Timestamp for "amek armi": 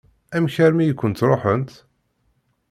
0.35-0.85